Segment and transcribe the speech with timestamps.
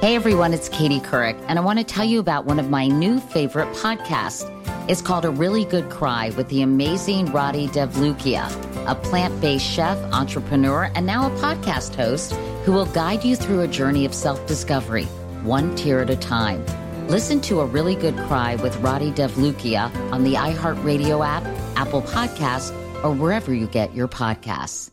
[0.00, 2.86] Hey everyone, it's Katie Couric, and I want to tell you about one of my
[2.86, 4.48] new favorite podcasts.
[4.88, 8.46] It's called A Really Good Cry with the amazing Radhi Devlukia,
[8.86, 12.32] a plant based chef, entrepreneur, and now a podcast host
[12.64, 15.06] who will guide you through a journey of self discovery,
[15.42, 16.64] one tear at a time.
[17.08, 21.42] Listen to A Really Good Cry with Radhi Devlukia on the iHeartRadio app,
[21.76, 22.70] Apple Podcasts,
[23.02, 24.92] or wherever you get your podcasts.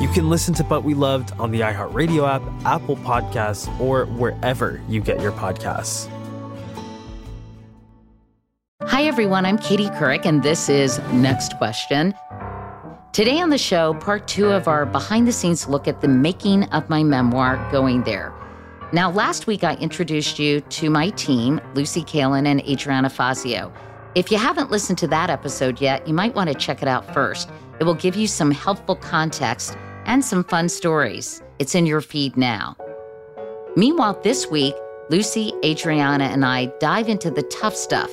[0.00, 4.82] You can listen to But We Loved on the iHeartRadio app, Apple Podcasts, or wherever
[4.88, 6.10] you get your podcasts.
[8.82, 9.46] Hi, everyone.
[9.46, 12.12] I'm Katie Couric, and this is Next Question.
[13.12, 16.64] Today on the show, part two of our behind the scenes look at the making
[16.64, 18.34] of my memoir, Going There.
[18.92, 23.72] Now, last week I introduced you to my team, Lucy Kaylin and Adriana Fazio.
[24.14, 27.12] If you haven't listened to that episode yet, you might want to check it out
[27.12, 27.50] first.
[27.80, 29.76] It will give you some helpful context
[30.06, 31.42] and some fun stories.
[31.58, 32.76] It's in your feed now.
[33.74, 34.76] Meanwhile, this week,
[35.10, 38.08] Lucy, Adriana, and I dive into the tough stuff,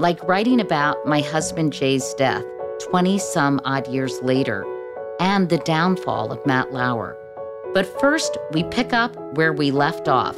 [0.00, 2.44] like writing about my husband Jay's death
[2.90, 4.66] 20 some odd years later
[5.20, 7.16] and the downfall of Matt Lauer.
[7.72, 10.36] But first, we pick up where we left off,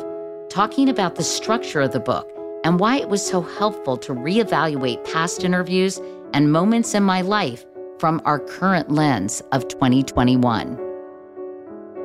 [0.51, 2.31] talking about the structure of the book
[2.67, 6.01] and why it was so helpful to reevaluate past interviews
[6.33, 7.65] and moments in my life
[8.01, 10.77] from our current lens of 2021.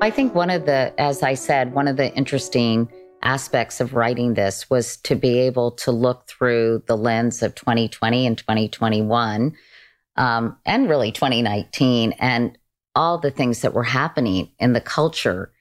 [0.04, 2.92] I think one of the, as I said, one of the interesting
[3.24, 8.28] aspects of writing this was to be able to look through the lens of 2020
[8.28, 9.58] and 2021,
[10.16, 12.56] um, and really 2019, and
[12.94, 15.52] all the things that were happening in the culture,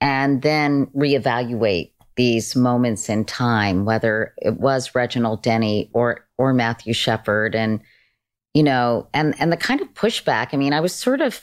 [0.00, 1.90] and then reevaluate
[2.20, 7.80] these moments in time, whether it was Reginald Denny or or Matthew Shepard, and
[8.52, 10.48] you know, and and the kind of pushback.
[10.52, 11.42] I mean, I was sort of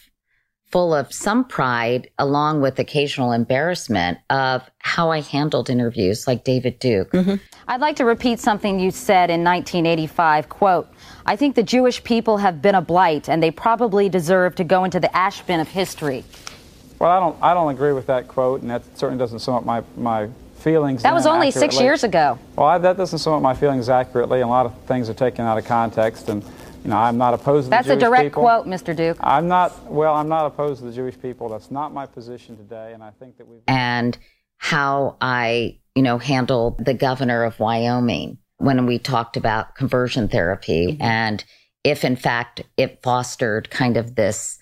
[0.68, 6.78] full of some pride along with occasional embarrassment of how I handled interviews like David
[6.78, 7.12] Duke.
[7.12, 7.36] Mm-hmm.
[7.68, 10.90] I'd like to repeat something you said in 1985, quote,
[11.26, 14.84] I think the Jewish people have been a blight and they probably deserve to go
[14.84, 16.24] into the ash bin of history.
[17.00, 19.66] Well, I don't I don't agree with that quote and that certainly doesn't sum up
[19.66, 20.30] my my
[20.68, 21.04] feelings.
[21.04, 21.78] That was only accurately.
[21.78, 22.38] 6 years ago.
[22.56, 24.42] Well, I, that doesn't sum up my feelings accurately.
[24.42, 26.44] A lot of things are taken out of context and
[26.84, 28.44] you know, I'm not opposed to That's the Jewish a direct people.
[28.44, 28.96] quote, Mr.
[28.96, 29.18] Duke.
[29.20, 31.50] I'm not, well, I'm not opposed to the Jewish people.
[31.50, 32.94] That's not my position today.
[32.94, 33.60] And I think that we've.
[33.68, 34.18] And
[34.58, 40.94] how I, you know, handled the governor of Wyoming when we talked about conversion therapy
[40.94, 41.02] mm-hmm.
[41.02, 41.44] and
[41.84, 44.58] if in fact it fostered kind of this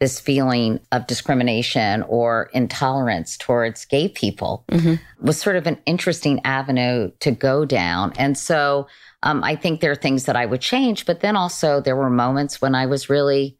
[0.00, 4.94] this feeling of discrimination or intolerance towards gay people mm-hmm.
[5.24, 8.12] was sort of an interesting avenue to go down.
[8.18, 8.88] And so
[9.22, 12.10] um, I think there are things that I would change, but then also there were
[12.10, 13.56] moments when I was really,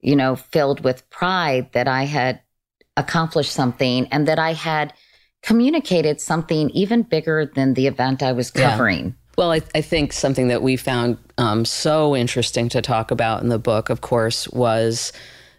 [0.00, 2.40] you know, filled with pride that I had
[2.96, 4.92] accomplished something and that I had
[5.42, 9.06] communicated something even bigger than the event I was covering.
[9.06, 9.12] Yeah.
[9.38, 13.48] Well, I, I, think something that we found um, so interesting to talk about in
[13.48, 15.10] the book, of course, was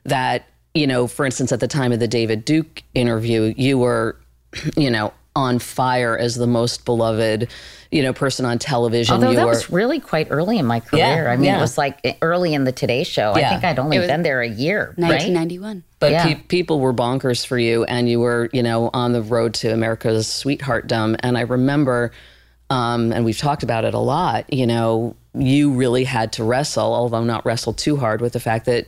[0.06, 4.18] that, you know, for instance, at the time of the David Duke interview, you were,
[4.78, 7.50] you know, on fire as the most beloved,
[7.92, 9.16] you know, person on television.
[9.16, 11.24] Although you that were, was really quite early in my career.
[11.26, 11.58] Yeah, I mean, yeah.
[11.58, 13.36] it was like early in the Today Show.
[13.36, 13.48] Yeah.
[13.48, 14.94] I think I'd only been there a year.
[14.98, 15.78] 1991.
[15.78, 15.84] Right?
[16.00, 16.24] But yeah.
[16.24, 19.74] pe- people were bonkers for you, and you were, you know, on the road to
[19.74, 21.16] America's sweetheartdom.
[21.22, 22.12] And I remember,
[22.70, 24.52] um, and we've talked about it a lot.
[24.54, 28.66] You know, you really had to wrestle, although not wrestle too hard, with the fact
[28.66, 28.88] that,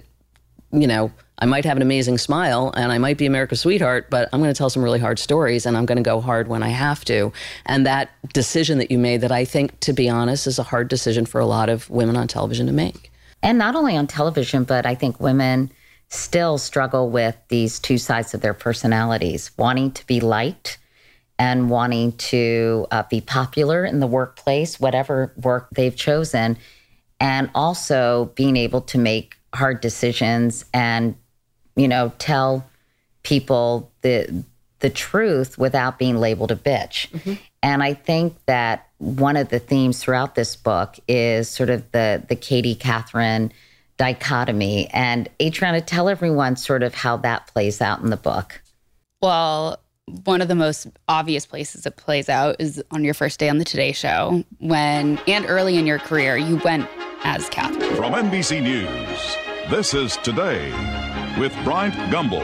[0.81, 4.29] you know, I might have an amazing smile and I might be America's sweetheart, but
[4.31, 6.63] I'm going to tell some really hard stories and I'm going to go hard when
[6.63, 7.33] I have to.
[7.65, 10.87] And that decision that you made, that I think, to be honest, is a hard
[10.87, 13.11] decision for a lot of women on television to make.
[13.43, 15.71] And not only on television, but I think women
[16.07, 20.77] still struggle with these two sides of their personalities wanting to be liked
[21.37, 26.57] and wanting to uh, be popular in the workplace, whatever work they've chosen,
[27.19, 31.15] and also being able to make hard decisions and,
[31.75, 32.65] you know, tell
[33.23, 34.43] people the
[34.79, 37.09] the truth without being labeled a bitch.
[37.09, 37.33] Mm-hmm.
[37.63, 42.23] And I think that one of the themes throughout this book is sort of the
[42.27, 43.51] the Katie Catherine
[43.97, 44.87] dichotomy.
[44.91, 48.61] And Adriana, tell everyone sort of how that plays out in the book.
[49.21, 49.79] Well,
[50.25, 53.57] one of the most obvious places it plays out is on your first day on
[53.57, 56.87] the Today Show, when and early in your career you went
[57.23, 57.95] as Catherine.
[57.95, 59.37] From NBC News,
[59.69, 60.71] this is Today
[61.39, 62.43] with Bryant Gumbel,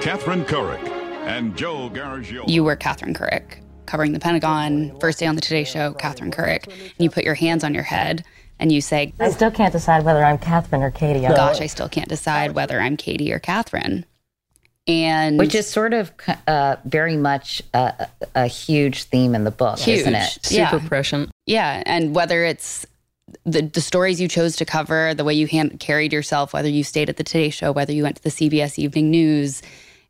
[0.00, 0.84] Catherine Couric,
[1.26, 2.48] and Joe Garagiola.
[2.48, 6.66] You were Catherine Couric, covering the Pentagon, first day on the Today Show, Catherine Couric.
[6.66, 8.24] And you put your hands on your head
[8.58, 11.20] and you say, I still can't decide whether I'm Catherine or Katie.
[11.20, 14.04] Gosh, I still can't decide whether I'm Katie or Catherine
[14.86, 16.12] and which is sort of
[16.46, 20.00] uh, very much a, a, huge theme in the book, huge.
[20.00, 20.38] isn't it?
[20.42, 20.88] Super yeah.
[20.88, 21.30] prescient.
[21.46, 22.86] Yeah, and whether it's
[23.44, 26.84] the the stories you chose to cover, the way you hand, carried yourself, whether you
[26.84, 29.62] stayed at the Today Show, whether you went to the CBS Evening News,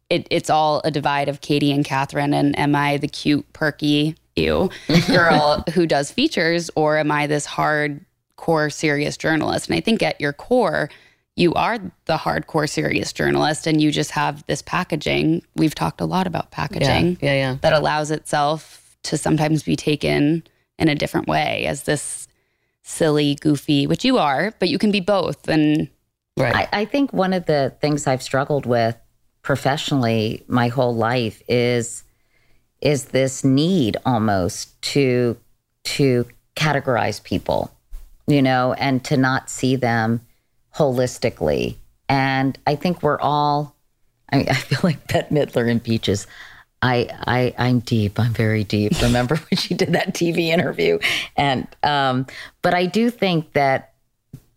[0.08, 2.34] it, it's all a divide of Katie and Catherine.
[2.34, 4.70] And am I the cute, perky, you
[5.06, 9.68] girl who does features, or am I this hardcore, serious journalist?
[9.68, 10.90] And I think at your core
[11.36, 15.42] you are the hardcore serious journalist and you just have this packaging.
[15.56, 17.18] We've talked a lot about packaging.
[17.22, 17.56] Yeah, yeah, yeah.
[17.62, 20.42] That allows itself to sometimes be taken
[20.78, 22.28] in a different way as this
[22.90, 25.48] silly, goofy, which you are, but you can be both.
[25.48, 25.88] And
[26.36, 26.68] right.
[26.72, 28.96] I, I think one of the things I've struggled with
[29.42, 32.04] professionally my whole life is
[32.82, 35.36] is this need almost to
[35.84, 36.26] to
[36.56, 37.70] categorize people,
[38.26, 40.20] you know, and to not see them
[40.74, 41.76] holistically.
[42.08, 43.76] And I think we're all,
[44.32, 46.26] I, mean, I feel like Bette Midler in Beaches.
[46.82, 48.18] I, I, I'm deep.
[48.18, 48.92] I'm very deep.
[49.02, 50.98] Remember when she did that TV interview?
[51.36, 52.26] And, um,
[52.62, 53.92] but I do think that,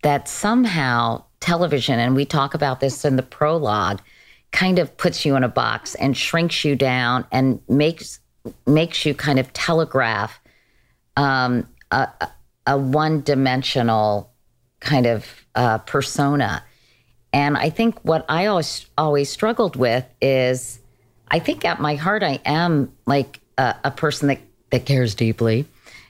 [0.04, 4.02] that somehow television, and we talk about this in the prologue,
[4.52, 8.20] kind of puts you in a box and shrinks you down and makes,
[8.68, 10.40] makes you kind of telegraph
[11.18, 12.08] um, a,
[12.68, 14.32] a one dimensional
[14.80, 15.26] kind of
[15.56, 16.64] uh, persona.
[17.32, 20.80] And I think what I always always struggled with is,
[21.30, 24.40] I think at my heart I am like a, a person that
[24.72, 25.68] that cares deeply,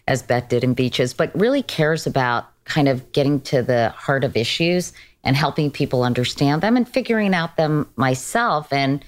[0.07, 4.23] as Beth did in Beaches, but really cares about kind of getting to the heart
[4.23, 4.93] of issues
[5.23, 9.03] and helping people understand them and figuring out them myself and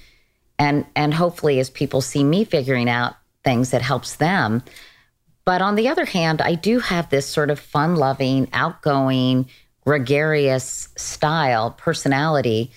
[0.58, 4.62] and and hopefully as people see me figuring out things that helps them
[5.46, 9.48] but on the other hand i do have this sort of fun loving outgoing
[9.86, 12.70] gregarious style, personality.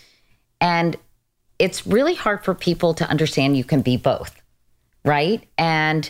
[0.61, 0.95] And
[1.59, 4.41] it's really hard for people to understand you can be both,
[5.03, 5.43] right?
[5.57, 6.09] And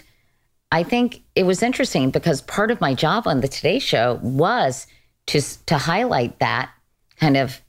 [0.71, 4.85] I think it was interesting because part of my job on the Today Show was
[5.27, 6.71] to to highlight that
[7.19, 7.61] kind of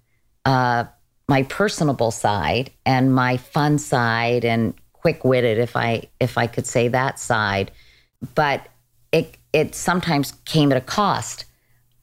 [0.45, 0.85] uh,
[1.29, 6.67] my personable side and my fun side and quick witted, if I if I could
[6.67, 7.71] say that side.
[8.35, 8.69] But
[9.13, 11.47] it it sometimes came at a cost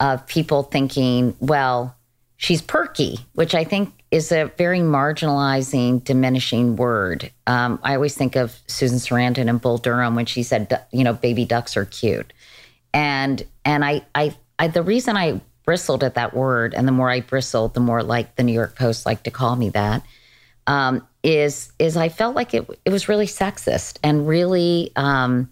[0.00, 1.96] of people thinking, well,
[2.36, 7.30] she's perky, which I think is a very marginalizing, diminishing word.
[7.46, 11.12] Um, I always think of Susan Sarandon and Bull Durham when she said, you know,
[11.12, 12.32] baby ducks are cute,
[12.94, 17.10] and and I, I, I the reason I bristled at that word, and the more
[17.10, 20.02] I bristled, the more like the New York Post liked to call me that,
[20.66, 25.50] um, is is I felt like it it was really sexist and really um,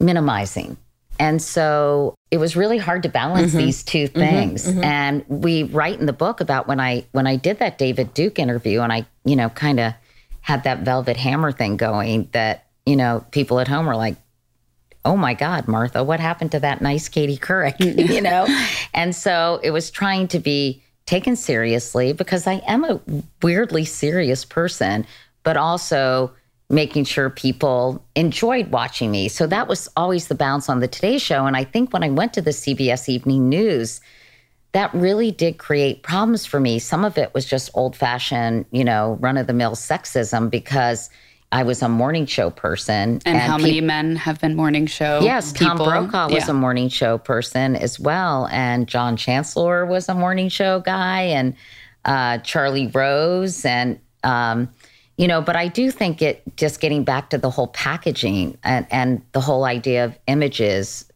[0.00, 0.76] minimizing.
[1.18, 3.58] And so it was really hard to balance mm-hmm.
[3.58, 4.18] these two mm-hmm.
[4.18, 4.66] things.
[4.66, 4.84] Mm-hmm.
[4.84, 8.38] And we write in the book about when I when I did that David Duke
[8.38, 9.94] interview and I, you know, kind of
[10.40, 14.16] had that velvet hammer thing going that, you know, people at home were like,
[15.04, 17.76] "Oh my god, Martha, what happened to that nice Katie Couric?"
[18.10, 18.46] you know?
[18.92, 23.00] and so it was trying to be taken seriously because I am a
[23.42, 25.06] weirdly serious person,
[25.42, 26.32] but also
[26.70, 29.28] making sure people enjoyed watching me.
[29.28, 31.46] So that was always the balance on the Today Show.
[31.46, 34.00] And I think when I went to the CBS Evening News,
[34.72, 36.78] that really did create problems for me.
[36.78, 41.10] Some of it was just old fashioned, you know, run of the mill sexism because
[41.52, 43.20] I was a morning show person.
[43.24, 45.20] And, and how many men have been morning show?
[45.22, 45.76] Yes, people?
[45.76, 46.50] Tom Brokaw was yeah.
[46.50, 48.48] a morning show person as well.
[48.48, 51.54] And John Chancellor was a morning show guy and
[52.04, 53.64] uh, Charlie Rose.
[53.64, 54.70] And, um,
[55.16, 58.86] you know but i do think it just getting back to the whole packaging and,
[58.90, 61.10] and the whole idea of images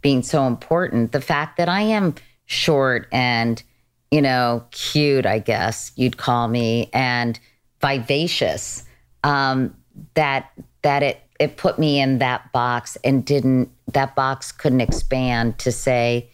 [0.00, 2.14] being so important the fact that i am
[2.46, 3.62] short and
[4.10, 7.38] you know cute i guess you'd call me and
[7.80, 8.84] vivacious
[9.24, 9.74] um,
[10.14, 10.50] that
[10.82, 15.70] that it it put me in that box and didn't that box couldn't expand to
[15.70, 16.28] say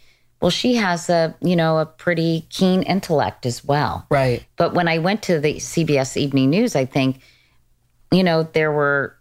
[0.44, 4.06] well she has a you know a pretty keen intellect as well.
[4.10, 4.44] Right.
[4.56, 7.20] but when i went to the cbs evening news i think
[8.12, 9.16] you know there were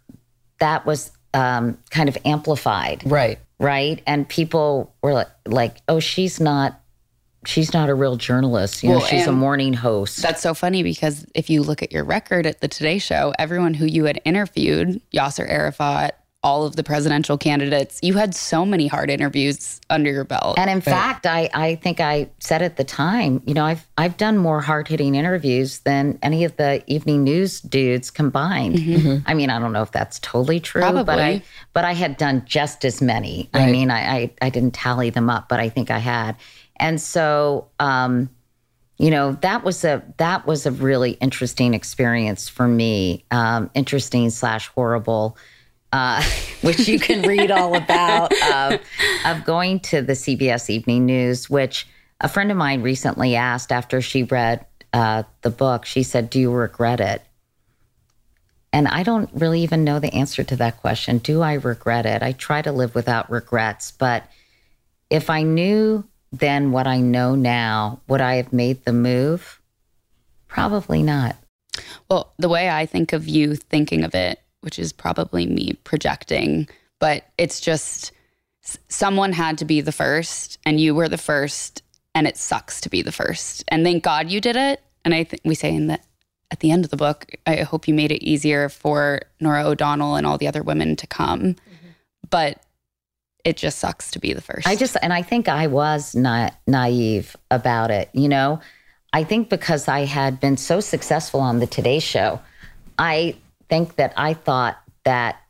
[0.58, 3.02] that was um, kind of amplified.
[3.04, 3.38] Right.
[3.58, 4.02] right?
[4.06, 6.80] And people were like, like oh she's not
[7.44, 8.82] she's not a real journalist.
[8.82, 10.22] You know Well, she's a morning host.
[10.22, 13.74] That's so funny because if you look at your record at the Today Show, everyone
[13.74, 18.86] who you had interviewed, Yasser Arafat, all of the presidential candidates, you had so many
[18.86, 20.58] hard interviews under your belt.
[20.58, 24.16] And in fact, I, I think I said at the time, you know, I've I've
[24.18, 28.78] done more hard hitting interviews than any of the evening news dudes combined.
[29.26, 32.42] I mean, I don't know if that's totally true, but I but I had done
[32.44, 33.48] just as many.
[33.54, 36.36] I mean, I, I I didn't tally them up, but I think I had.
[36.76, 38.28] And so um,
[38.98, 43.24] you know, that was a that was a really interesting experience for me.
[43.30, 45.36] Um, interesting slash horrible
[45.94, 46.20] uh,
[46.62, 48.80] which you can read all about, of,
[49.24, 51.86] of going to the CBS Evening News, which
[52.20, 55.84] a friend of mine recently asked after she read uh, the book.
[55.84, 57.22] She said, Do you regret it?
[58.72, 61.18] And I don't really even know the answer to that question.
[61.18, 62.22] Do I regret it?
[62.22, 64.24] I try to live without regrets, but
[65.10, 69.60] if I knew then what I know now, would I have made the move?
[70.48, 71.36] Probably not.
[72.10, 76.68] Well, the way I think of you thinking of it, which is probably me projecting,
[76.98, 78.12] but it's just
[78.88, 81.82] someone had to be the first and you were the first
[82.14, 83.64] and it sucks to be the first.
[83.68, 84.82] And thank God you did it.
[85.04, 86.00] And I think we say in the
[86.50, 90.14] at the end of the book, I hope you made it easier for Norah O'Donnell
[90.14, 91.40] and all the other women to come.
[91.40, 91.88] Mm-hmm.
[92.30, 92.62] But
[93.44, 94.66] it just sucks to be the first.
[94.66, 98.08] I just, and I think I was not naive about it.
[98.12, 98.60] You know,
[99.12, 102.40] I think because I had been so successful on the Today Show,
[102.98, 103.36] I
[103.68, 105.40] think that I thought that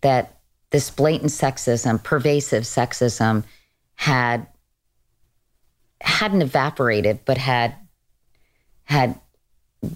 [0.00, 0.38] that
[0.70, 3.44] this blatant sexism, pervasive sexism,
[3.94, 4.46] had
[6.00, 7.74] hadn't evaporated, but had
[8.84, 9.18] had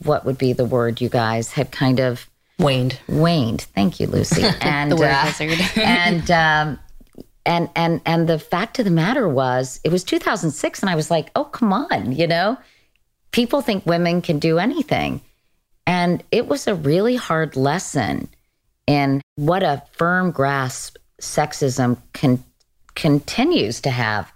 [0.02, 2.98] what would be the word you guys had kind of Waned.
[3.06, 3.62] waned.
[3.74, 4.42] Thank you, Lucy.
[4.60, 5.60] And the word uh, wizard.
[5.76, 6.78] and um,
[7.44, 11.10] and and and the fact of the matter was, it was 2006, and I was
[11.10, 12.56] like, oh come on, you know,
[13.30, 15.20] people think women can do anything,
[15.86, 18.28] and it was a really hard lesson
[18.86, 22.42] in what a firm grasp sexism can
[22.94, 24.32] continues to have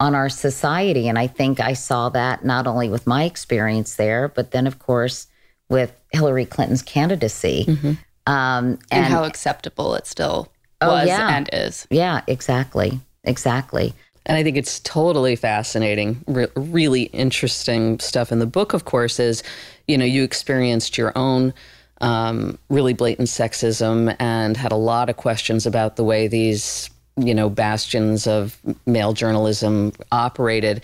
[0.00, 1.08] on our society.
[1.08, 4.78] And I think I saw that not only with my experience there, but then, of
[4.78, 5.26] course,
[5.68, 7.64] with Hillary Clinton's candidacy.
[7.68, 10.48] Um, and, and how acceptable it still
[10.80, 11.36] Oh, was yeah.
[11.36, 11.86] and is.
[11.90, 13.00] yeah, exactly.
[13.24, 13.94] Exactly.
[14.26, 19.18] And I think it's totally fascinating, re- really interesting stuff in the book, of course,
[19.18, 19.42] is,
[19.88, 21.52] you know, you experienced your own
[22.00, 27.34] um, really blatant sexism and had a lot of questions about the way these, you
[27.34, 30.82] know, bastions of male journalism operated.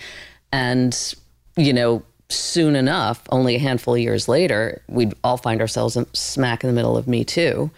[0.51, 0.97] And,
[1.55, 6.63] you know, soon enough, only a handful of years later, we'd all find ourselves smack
[6.63, 7.71] in the middle of Me Too.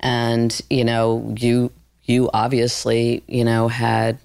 [0.00, 1.70] And, you know, you,
[2.04, 4.18] you obviously, you know, had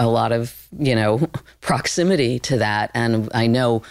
[0.00, 1.28] a lot of you know
[1.60, 2.90] proximity to that.
[2.94, 3.82] And i know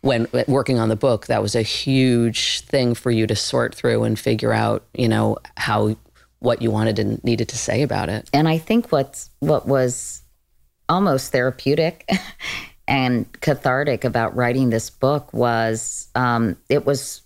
[0.00, 4.04] when working on the book that was a huge thing for you to sort through
[4.04, 5.96] and figure out you know how
[6.40, 8.28] what you wanted and needed to say about it.
[8.32, 10.22] And I think what's what was
[10.88, 12.08] almost therapeutic
[12.88, 17.22] and cathartic about writing this book was um, it was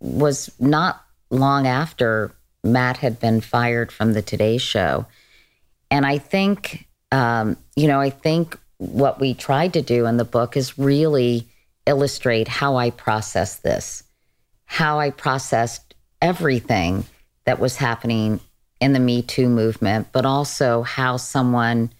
[0.00, 2.32] was not long after
[2.62, 5.06] Matt had been fired from the Today Show,
[5.90, 10.24] and I think um, you know I think what we tried to do in the
[10.24, 11.46] book is really
[11.86, 14.02] illustrate how I processed this,
[14.64, 17.04] how I processed everything
[17.44, 18.40] that was happening
[18.80, 21.92] in the Me Too movement, but also how someone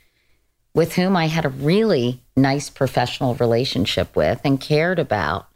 [0.75, 5.49] with whom I had a really nice professional relationship with and cared about,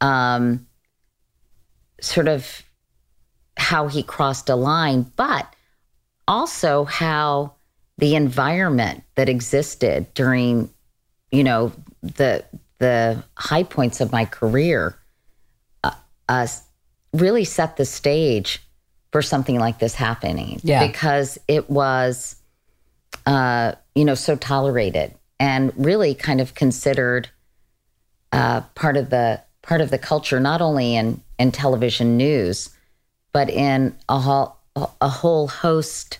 [0.00, 0.66] um,
[2.00, 2.62] sort of
[3.56, 5.54] how he crossed a line, but
[6.26, 7.54] also how
[8.00, 10.70] the environment that existed during,
[11.30, 12.44] you know, the
[12.78, 14.96] the high points of my career,
[15.84, 15.92] uh,
[16.28, 16.46] uh,
[17.12, 18.62] really set the stage
[19.12, 20.60] for something like this happening.
[20.62, 20.86] Yeah.
[20.86, 22.36] because it was,
[23.26, 27.28] uh, you know, so tolerated and really kind of considered
[28.32, 32.70] uh, part of the part of the culture, not only in in television news,
[33.32, 34.56] but in a whole
[35.00, 36.18] a whole host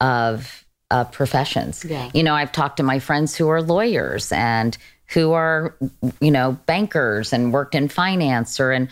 [0.00, 1.84] of uh, professions.
[1.84, 2.10] Yeah.
[2.12, 5.76] You know, I've talked to my friends who are lawyers and who are,
[6.20, 8.88] you know, bankers and worked in finance or in,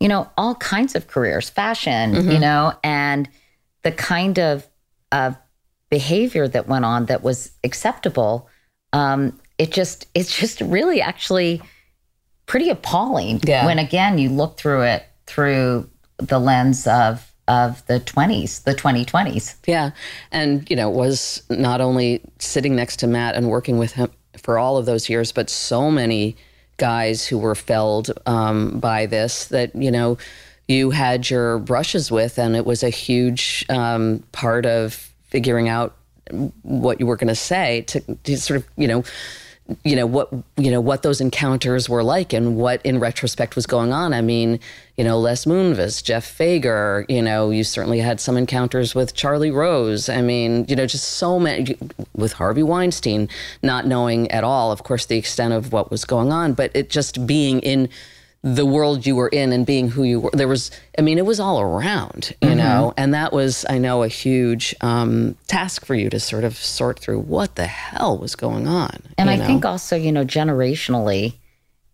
[0.00, 3.28] you know, all kinds of careers, fashion, you know, and
[3.82, 4.66] the kind of
[5.12, 5.36] of
[5.90, 8.48] behavior that went on that was acceptable,
[8.92, 11.62] um, it just it's just really actually
[12.46, 13.40] pretty appalling.
[13.42, 13.66] Yeah.
[13.66, 15.88] When again you look through it through
[16.18, 19.56] the lens of of the 20s, the 2020s.
[19.66, 19.90] Yeah.
[20.30, 24.58] And, you know, was not only sitting next to Matt and working with him for
[24.58, 26.36] all of those years, but so many
[26.76, 30.18] guys who were felled um, by this that, you know,
[30.68, 35.96] you had your brushes with, and it was a huge um, part of figuring out
[36.62, 39.02] what you were going to say to, to sort of, you know,
[39.84, 43.66] you know what you know what those encounters were like and what in retrospect was
[43.66, 44.58] going on i mean
[44.98, 49.50] you know les moonves jeff fager you know you certainly had some encounters with charlie
[49.50, 51.78] rose i mean you know just so many
[52.14, 53.28] with harvey weinstein
[53.62, 56.90] not knowing at all of course the extent of what was going on but it
[56.90, 57.88] just being in
[58.42, 60.30] the world you were in and being who you were.
[60.32, 62.58] There was, I mean, it was all around, you mm-hmm.
[62.58, 66.56] know, and that was, I know, a huge um, task for you to sort of
[66.56, 69.02] sort through what the hell was going on.
[69.18, 69.46] And I know?
[69.46, 71.34] think also, you know, generationally,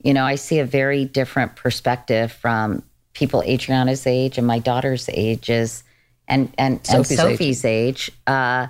[0.03, 2.83] you know, I see a very different perspective from
[3.15, 5.83] people Adriana's age and my daughter's ages
[6.29, 8.11] and and Sophie's, and Sophie's age.
[8.11, 8.67] age uh,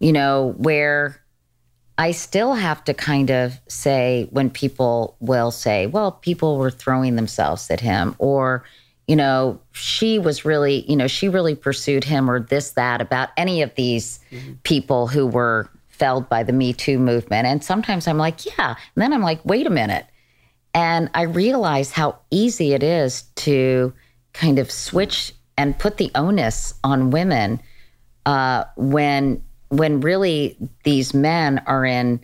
[0.00, 1.20] you know, where
[1.96, 7.16] I still have to kind of say when people will say, well, people were throwing
[7.16, 8.64] themselves at him, or,
[9.06, 13.30] you know, she was really, you know, she really pursued him, or this, that about
[13.36, 14.54] any of these mm-hmm.
[14.64, 17.46] people who were felled by the Me Too movement.
[17.46, 18.70] And sometimes I'm like, yeah.
[18.70, 20.06] And then I'm like, wait a minute.
[20.74, 23.92] And I realize how easy it is to
[24.32, 27.60] kind of switch and put the onus on women
[28.26, 32.20] uh, when when really these men are in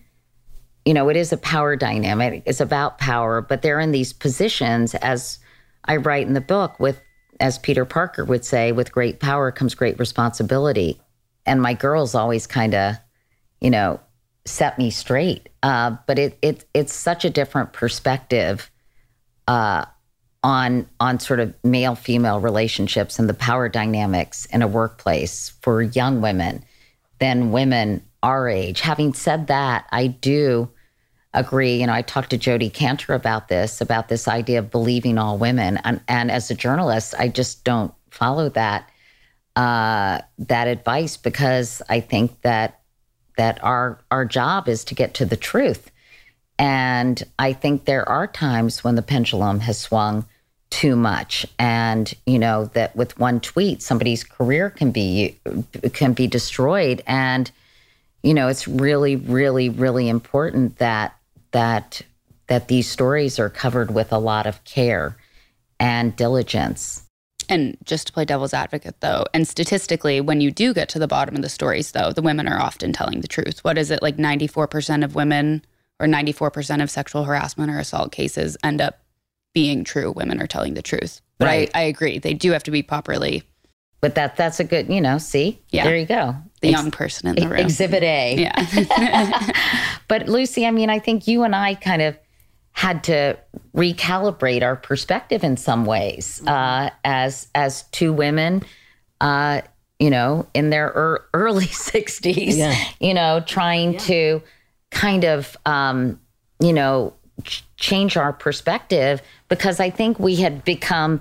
[0.84, 4.94] you know it is a power dynamic it's about power but they're in these positions
[4.96, 5.38] as
[5.86, 7.00] i write in the book with
[7.40, 11.00] as peter parker would say with great power comes great responsibility.
[11.46, 12.96] And my girls always kind of
[13.60, 14.00] you know
[14.50, 18.70] set me straight uh, but it, it it's such a different perspective
[19.48, 19.84] uh,
[20.42, 25.82] on on sort of male female relationships and the power dynamics in a workplace for
[25.82, 26.64] young women
[27.18, 28.80] than women our age.
[28.80, 30.70] Having said that, I do
[31.32, 31.80] agree.
[31.80, 35.38] You know, I talked to Jodi Kantor about this, about this idea of believing all
[35.38, 35.78] women.
[35.84, 38.88] And, and as a journalist, I just don't follow that
[39.56, 42.79] uh, that advice because I think that
[43.40, 45.90] that our our job is to get to the truth.
[46.58, 50.26] And I think there are times when the pendulum has swung
[50.68, 51.46] too much.
[51.58, 55.38] And you know that with one tweet somebody's career can be
[55.94, 57.02] can be destroyed.
[57.06, 57.50] And
[58.22, 61.16] you know it's really really really important that
[61.52, 62.02] that
[62.48, 65.16] that these stories are covered with a lot of care
[65.78, 67.09] and diligence
[67.50, 71.08] and just to play devil's advocate though and statistically when you do get to the
[71.08, 74.02] bottom of the stories though the women are often telling the truth what is it
[74.02, 75.62] like 94% of women
[76.00, 79.00] or 94% of sexual harassment or assault cases end up
[79.52, 80.10] being true.
[80.12, 81.20] Women are telling the truth.
[81.38, 81.70] But right.
[81.74, 82.18] I, I agree.
[82.18, 83.42] They do have to be properly.
[84.00, 85.60] But that that's a good, you know, see?
[85.68, 85.84] Yeah.
[85.84, 86.34] There you go.
[86.62, 87.60] The Ex- young person in the room.
[87.60, 88.34] Exhibit A.
[88.38, 89.74] Yeah.
[90.08, 92.18] but Lucy, I mean, I think you and I kind of
[92.80, 93.36] had to
[93.76, 98.62] recalibrate our perspective in some ways uh, as as two women,
[99.20, 99.60] uh,
[99.98, 102.74] you know, in their er- early sixties, yeah.
[102.98, 103.98] you know, trying yeah.
[103.98, 104.42] to
[104.90, 106.18] kind of, um,
[106.58, 107.12] you know,
[107.76, 111.20] change our perspective because I think we had become,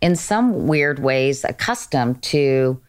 [0.00, 2.80] in some weird ways, accustomed to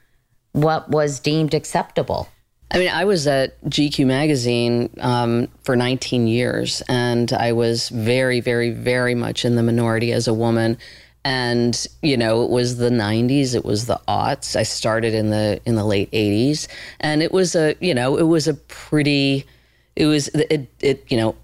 [0.52, 2.28] what was deemed acceptable.
[2.74, 8.40] I mean, I was at GQ magazine um, for 19 years, and I was very,
[8.40, 10.80] very, very much in the minority as a woman.
[11.24, 14.56] And you know, it was the 90s, it was the aughts.
[14.56, 16.68] I started in the in the late 80s,
[17.00, 19.46] and it was a you know, it was a pretty,
[19.96, 21.36] it was it it you know,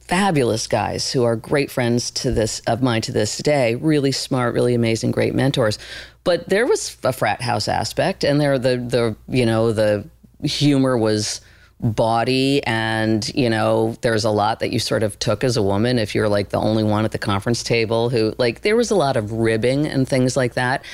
[0.00, 3.76] fabulous guys who are great friends to this of mine to this day.
[3.76, 5.78] Really smart, really amazing, great mentors.
[6.24, 10.04] But there was a frat house aspect, and there the the you know the
[10.42, 11.40] humor was
[11.80, 15.96] body and you know there's a lot that you sort of took as a woman
[15.96, 18.96] if you're like the only one at the conference table who like there was a
[18.96, 20.84] lot of ribbing and things like that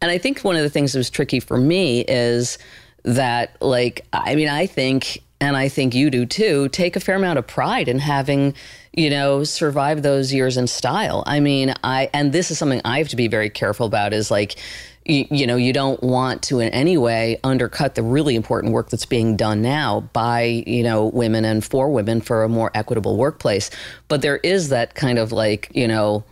[0.00, 2.56] and i think one of the things that was tricky for me is
[3.04, 7.16] that like i mean i think and I think you do too, take a fair
[7.16, 8.54] amount of pride in having,
[8.92, 11.24] you know, survived those years in style.
[11.26, 14.30] I mean, I, and this is something I have to be very careful about is
[14.30, 14.58] like,
[15.04, 18.90] you, you, know, you don't want to in any way undercut the really important work
[18.90, 23.16] that's being done now by, you know, women and for women for a more equitable
[23.16, 23.70] workplace.
[24.08, 26.24] But there is that kind of like, you know,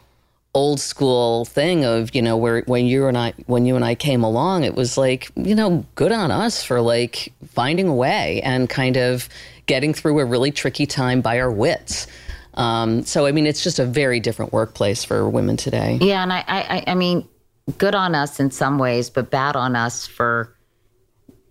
[0.54, 3.94] old school thing of you know where when you and I when you and I
[3.94, 8.40] came along it was like you know good on us for like finding a way
[8.42, 9.28] and kind of
[9.66, 12.06] getting through a really tricky time by our wits
[12.54, 16.32] um, so I mean it's just a very different workplace for women today Yeah, and
[16.32, 17.28] I, I, I mean,
[17.76, 20.54] good on us in some ways, but bad on us for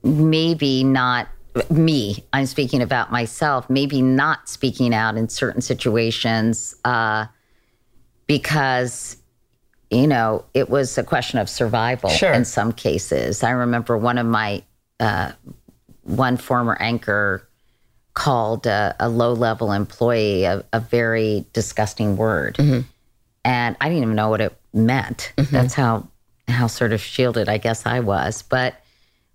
[0.03, 1.27] maybe not
[1.69, 2.23] me.
[2.33, 3.69] I'm speaking about myself.
[3.69, 7.25] Maybe not speaking out in certain situations uh,
[8.27, 9.17] because
[9.89, 12.33] you know it was a question of survival Sure.
[12.33, 13.43] in some cases.
[13.43, 14.63] I remember one of my
[14.99, 15.31] uh,
[16.03, 17.47] one former anchor
[18.13, 22.57] called a, a low level employee a, a very disgusting word
[23.47, 25.31] and I didn't even know what it meant.
[25.37, 26.07] That's how
[26.47, 28.41] how sort of shielded I guess I was.
[28.43, 28.75] But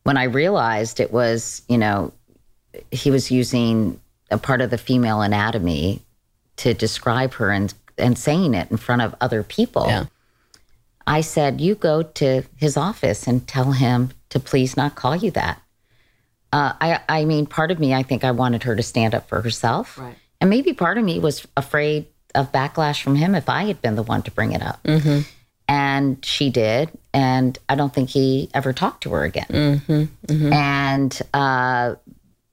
[0.04, 2.12] when I realized it was, you know,
[2.90, 6.02] he was using a part of the female anatomy
[6.56, 9.86] to describe her and and saying it in front of other people.
[9.86, 10.04] Yeah.
[11.06, 15.30] I said, "You go to his office and tell him to please not call you
[15.32, 15.60] that."
[16.52, 19.26] Uh, I, I mean, part of me, I think I wanted her to stand up
[19.28, 20.16] for herself, Right.
[20.40, 23.94] and maybe part of me was afraid of backlash from him if I had been
[23.96, 24.80] the one to bring it up.
[25.68, 30.10] And she did, and I don't think he ever talked to her again.
[30.28, 31.94] And uh,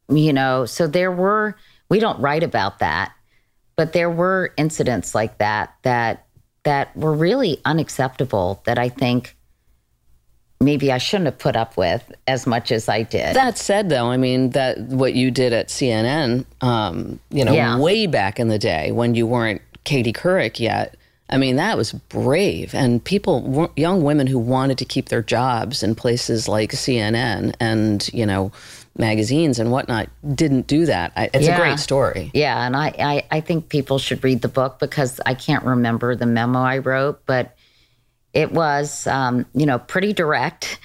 [0.09, 1.55] you know, so there were.
[1.89, 3.11] We don't write about that,
[3.75, 6.27] but there were incidents like that that
[6.63, 8.61] that were really unacceptable.
[8.65, 9.35] That I think
[10.61, 13.35] maybe I shouldn't have put up with as much as I did.
[13.35, 17.79] That said, though, I mean that what you did at CNN, um, you know, Yeah.
[17.79, 20.95] way back in the day when you weren't Katie Couric yet.
[21.31, 25.83] I mean, that was brave, and people, young women who wanted to keep their jobs
[25.83, 28.51] in places like CNN and you know,
[28.97, 31.13] magazines and whatnot, didn't do that.
[31.15, 32.31] I, it's a great story.
[32.33, 36.15] Yeah, and I, I, I think people should read the book because I can't remember
[36.15, 37.55] the memo I wrote, but
[38.33, 40.79] it was, um, you know, pretty direct.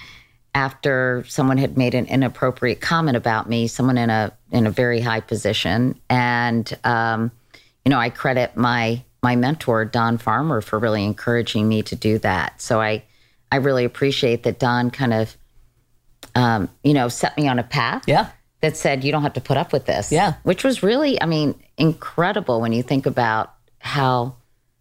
[0.53, 5.01] After someone had made an inappropriate comment about me, someone in a in a very
[5.01, 7.29] high position, and um,
[7.85, 12.17] you know, I credit my my mentor Don Farmer for really encouraging me to do
[12.19, 12.61] that.
[12.61, 13.03] So I
[13.51, 15.37] I really appreciate that Don kind of
[16.33, 18.29] um, you know set me on a path Yeah.
[18.61, 20.11] that said you don't have to put up with this.
[20.11, 20.33] Yeah.
[20.43, 24.35] which was really, I mean, incredible when you think about how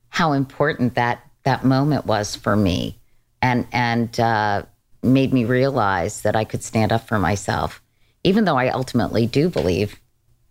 [0.09, 2.99] how important that that moment was for me,
[3.43, 4.63] and and uh,
[5.03, 7.83] made me realize that I could stand up for myself,
[8.25, 10.01] even though I ultimately do believe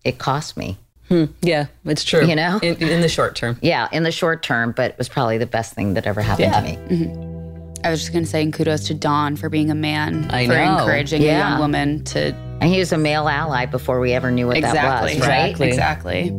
[0.03, 0.77] it cost me.
[1.09, 1.25] Hmm.
[1.41, 2.25] Yeah, it's true.
[2.25, 2.59] You know?
[2.63, 3.57] in, in the short term.
[3.61, 6.51] Yeah, in the short term, but it was probably the best thing that ever happened
[6.51, 6.59] Yeah.
[6.61, 6.77] to me.
[6.77, 7.81] Mm-hmm.
[7.85, 10.47] I was just going to say, and kudos to Don for being a man, I
[10.47, 10.77] for know.
[10.79, 14.47] encouraging a young woman to And he was a male ally before we ever knew
[14.47, 15.49] what exactly, that was, right?
[15.49, 16.29] Exactly.
[16.29, 16.31] exactly.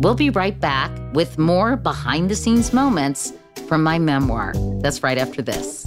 [0.00, 3.32] We'll be right back with more behind the scenes moments
[3.68, 4.52] from my memoir.
[4.80, 5.86] That's right after this.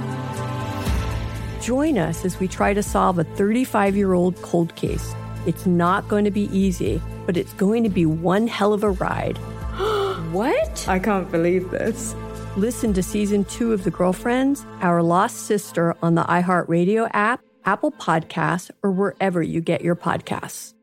[1.61, 5.13] Join us as we try to solve a 35 year old cold case.
[5.45, 8.91] It's not going to be easy, but it's going to be one hell of a
[8.91, 9.37] ride.
[10.31, 10.87] What?
[10.87, 12.15] I can't believe this.
[12.55, 17.91] Listen to season two of The Girlfriends, Our Lost Sister on the iHeartRadio app, Apple
[17.91, 20.73] Podcasts, or wherever you get your podcasts.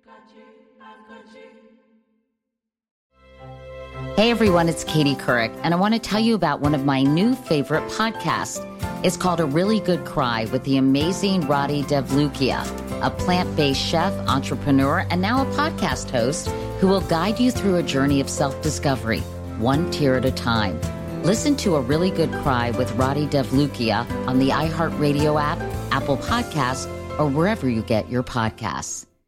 [4.16, 7.02] Hey everyone, it's Katie Couric, and I want to tell you about one of my
[7.02, 8.58] new favorite podcasts.
[9.04, 12.66] It's called A Really Good Cry with the amazing Radhi Devlukia,
[13.00, 16.48] a plant based chef, entrepreneur, and now a podcast host
[16.80, 19.20] who will guide you through a journey of self discovery,
[19.58, 20.80] one tear at a time.
[21.22, 25.58] Listen to A Really Good Cry with Radhi Devlukia on the iHeartRadio app,
[25.92, 26.88] Apple Podcasts,
[27.20, 29.07] or wherever you get your podcasts.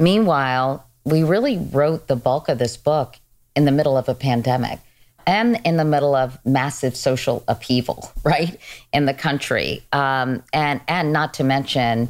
[0.00, 3.16] Meanwhile, we really wrote the bulk of this book
[3.54, 4.80] in the middle of a pandemic
[5.24, 8.58] and in the middle of massive social upheaval, right,
[8.92, 12.08] in the country, um, and and not to mention,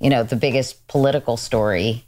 [0.00, 2.04] you know, the biggest political story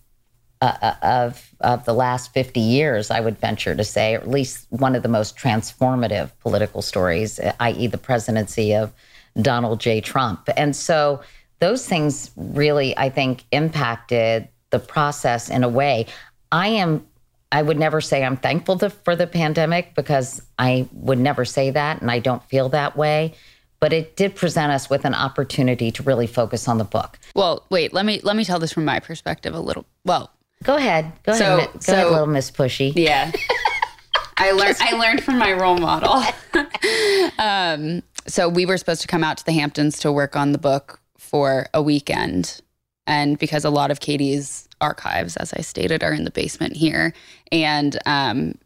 [0.60, 4.28] uh, uh of of the last fifty years, I would venture to say, or at
[4.28, 8.92] least one of the most transformative political stories, i.e., the presidency of
[9.40, 10.00] Donald J.
[10.00, 11.20] Trump, and so
[11.60, 16.06] those things really, I think, impacted the process in a way.
[16.52, 17.06] I am
[17.52, 21.70] I would never say I'm thankful to, for the pandemic because I would never say
[21.70, 23.34] that and I don't feel that way.
[23.78, 27.18] But it did present us with an opportunity to really focus on the book.
[27.34, 29.84] Well, wait, let me let me tell this from my perspective a little.
[30.04, 30.30] Well,
[30.62, 31.12] go ahead.
[31.24, 31.72] Go so, ahead.
[31.72, 32.92] Go so, ahead, little Miss Pushy.
[32.94, 33.32] Yeah.
[34.38, 36.22] I learned I learned from my role model.
[37.38, 40.58] um, so we were supposed to come out to the Hamptons to work on the
[40.58, 42.60] book for a weekend.
[43.06, 47.14] And because a lot of Katie's archives, as I stated, are in the basement here.
[47.52, 48.56] And um,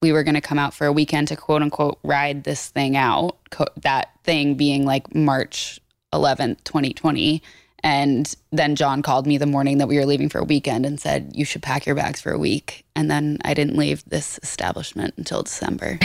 [0.00, 2.96] we were going to come out for a weekend to quote unquote ride this thing
[2.96, 5.80] out, co- that thing being like March
[6.14, 7.42] 11th, 2020.
[7.82, 11.00] And then John called me the morning that we were leaving for a weekend and
[11.00, 12.84] said, You should pack your bags for a week.
[12.94, 15.98] And then I didn't leave this establishment until December.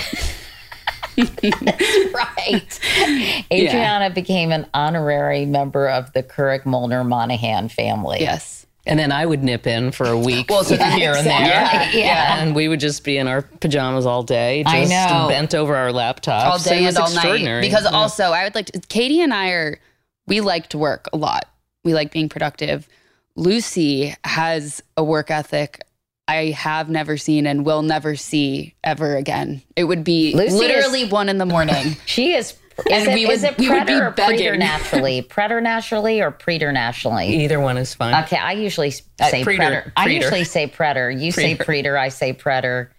[1.15, 1.43] That's
[2.13, 2.79] right.
[3.51, 4.09] Adriana yeah.
[4.09, 8.19] became an honorary member of the Couric Molner Monahan family.
[8.21, 8.65] Yes.
[8.87, 11.19] And then I would nip in for a week well, so here exactly.
[11.19, 11.51] and there.
[11.51, 12.43] Yeah, yeah.
[12.43, 15.27] And we would just be in our pajamas all day, just I know.
[15.27, 16.43] bent over our laptops.
[16.43, 17.61] All day and all night.
[17.61, 17.97] Because yeah.
[17.97, 19.79] also, I would like to, Katie and I are,
[20.27, 21.49] we like to work a lot.
[21.85, 22.89] We like being productive.
[23.37, 25.81] Lucy has a work ethic
[26.27, 29.61] I have never seen and will never see ever again.
[29.75, 31.97] It would be Lucy literally is, one in the morning.
[32.05, 35.21] she is is and it, we would, is it preter or preternaturally?
[35.29, 37.43] preternaturally or preternaturally?
[37.43, 38.23] Either one is fine.
[38.23, 39.57] Okay, I usually uh, say uh, preter.
[39.57, 39.93] preter.
[39.95, 41.11] I usually say preter.
[41.11, 41.57] You preter.
[41.57, 41.97] say preter.
[41.97, 42.91] I say preter.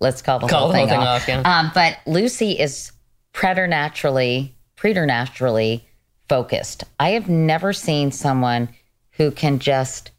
[0.00, 1.22] Let's call the call whole, the thing, whole off.
[1.22, 1.28] off.
[1.28, 1.42] yeah.
[1.42, 2.90] Um, but Lucy is
[3.32, 5.86] preternaturally, preternaturally
[6.30, 6.84] focused.
[7.00, 8.68] I have never seen someone
[9.10, 10.12] who can just.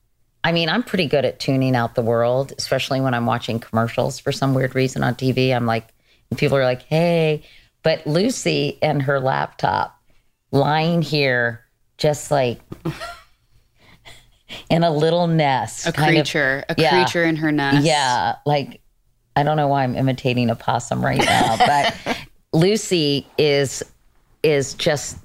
[0.44, 4.20] I mean, I'm pretty good at tuning out the world, especially when I'm watching commercials
[4.20, 5.56] for some weird reason on TV.
[5.56, 5.88] I'm like,
[6.30, 7.44] and people are like, "Hey."
[7.82, 10.00] But Lucy and her laptop
[10.52, 11.64] lying here,
[11.98, 12.60] just like
[14.70, 15.88] in a little nest.
[15.88, 17.86] A creature, of, a yeah, creature in her nest.
[17.86, 18.36] Yeah.
[18.46, 18.82] Like,
[19.36, 22.18] I don't know why I'm imitating a possum right now, but
[22.54, 23.82] Lucy is
[24.44, 25.18] is just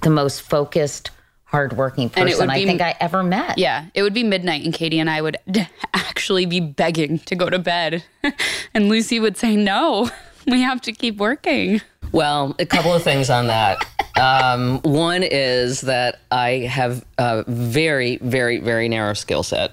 [0.00, 1.10] the most focused,
[1.44, 3.58] hardworking person I think I ever met.
[3.58, 5.36] Yeah, it would be midnight, and Katie and I would
[5.94, 8.04] actually be begging to go to bed,
[8.74, 10.10] and Lucy would say no.
[10.46, 11.80] we have to keep working.
[12.12, 13.84] Well, a couple of things on that.
[14.18, 19.72] Um, one is that I have a very, very, very narrow skill set.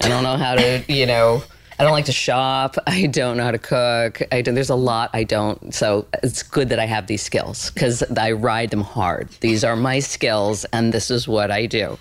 [0.00, 1.42] I don't know how to, you know,
[1.78, 2.76] I don't like to shop.
[2.86, 4.22] I don't know how to cook.
[4.32, 5.74] I don't, there's a lot I don't.
[5.74, 9.28] So it's good that I have these skills because I ride them hard.
[9.40, 11.98] These are my skills, and this is what I do.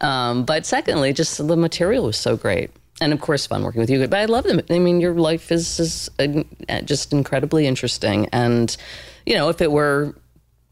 [0.00, 3.90] Um, but secondly, just the material was so great and of course fun working with
[3.90, 8.28] you but i love them i mean your life is, is uh, just incredibly interesting
[8.32, 8.76] and
[9.26, 10.14] you know if it were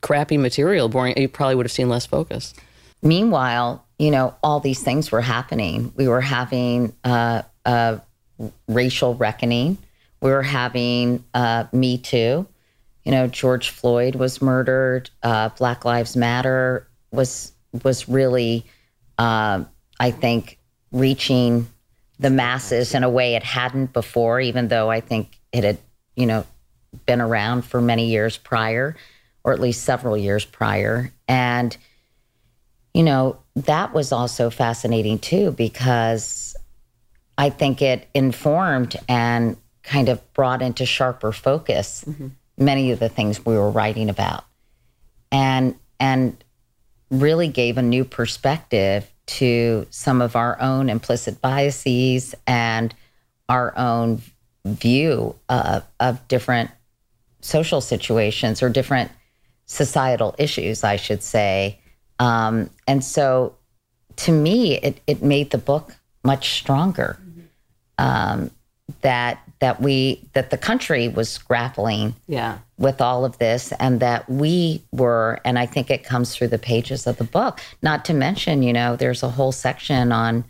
[0.02, 2.54] crappy material boring you probably would have seen less focus
[3.02, 7.42] meanwhile you know all these things were happening we were having uh,
[8.68, 9.76] racial reckoning
[10.20, 12.46] we were having uh, me too
[13.04, 17.52] you know george floyd was murdered uh, black lives matter was
[17.82, 18.64] was really
[19.18, 19.62] uh,
[20.00, 20.58] i think
[20.92, 21.66] reaching
[22.22, 25.78] the masses in a way it hadn't before, even though I think it had,
[26.14, 26.46] you know,
[27.04, 28.96] been around for many years prior,
[29.42, 31.12] or at least several years prior.
[31.26, 31.76] And,
[32.94, 36.54] you know, that was also fascinating too, because
[37.42, 42.28] I think it informed and kind of brought into sharper focus mm-hmm.
[42.56, 44.44] many of the things we were writing about.
[45.32, 46.36] And, and,
[47.10, 52.94] really gave a new perspective to some of our own implicit biases and
[53.50, 54.22] our own
[54.64, 56.70] view of different
[57.42, 59.10] social situations or different
[59.66, 61.80] societal issues, I should say.
[62.18, 63.56] Um, and so
[64.16, 67.18] to me, it, it made the book much stronger.
[67.98, 68.50] Um,
[69.02, 72.58] that that we that the country was grappling Yeah.
[72.78, 76.58] with all of this and that we were and i think it comes through the
[76.58, 80.44] pages of the book not to mention you know there's a whole section on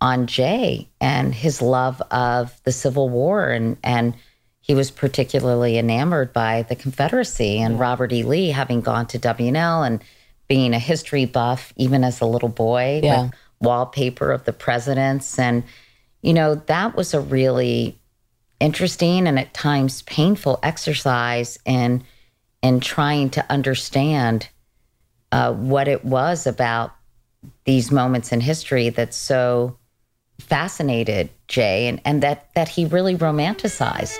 [0.00, 4.14] on jay and his love of the civil war and and
[4.60, 9.86] he was particularly enamored by the confederacy and robert e lee having gone to wnl
[9.86, 10.02] and
[10.48, 13.30] being a history buff even as a little boy Yeah.
[13.60, 15.62] wallpaper of the presidents and
[16.22, 17.98] you know that was a really
[18.58, 22.04] interesting and at times painful exercise in
[22.62, 24.48] in trying to understand
[25.32, 26.92] uh, what it was about
[27.64, 29.78] these moments in history that so
[30.38, 34.18] fascinated Jay and, and that that he really romanticized.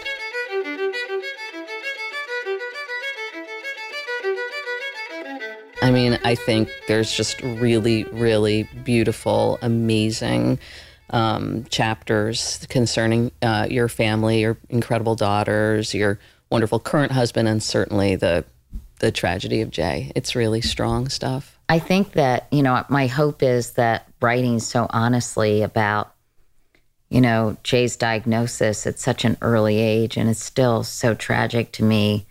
[5.83, 10.59] I mean, I think there's just really, really beautiful, amazing
[11.11, 16.19] um, chapters concerning uh, your family, your incredible daughters, your
[16.51, 18.45] wonderful current husband, and certainly the
[19.01, 20.13] the tragedy of Jay.
[20.15, 21.59] It's really strong stuff.
[21.71, 26.13] I think that, you know, my hope is that writing so honestly about,
[27.09, 31.83] you know, Jay's diagnosis at such an early age, and it's still so tragic to
[31.83, 32.27] me.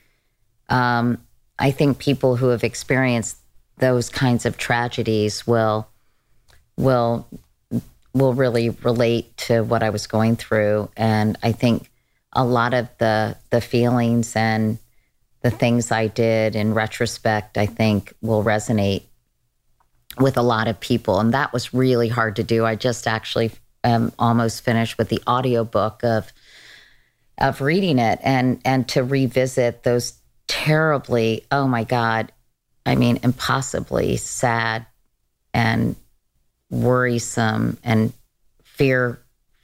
[0.69, 1.17] Um,
[1.57, 3.37] I think people who have experienced
[3.79, 5.87] those kinds of tragedies will
[6.77, 7.27] will
[8.13, 11.89] will really relate to what I was going through, and I think
[12.33, 14.77] a lot of the the feelings and
[15.41, 19.03] the things I did in retrospect, I think will resonate
[20.19, 21.19] with a lot of people.
[21.19, 22.65] And that was really hard to do.
[22.65, 23.51] I just actually
[23.83, 26.31] um, almost finished with the audiobook of
[27.37, 30.13] of reading it and and to revisit those
[30.47, 32.31] terribly, oh my God,
[32.85, 34.85] I mean, impossibly sad
[35.53, 35.95] and
[36.69, 38.13] worrisome and
[38.63, 39.19] fear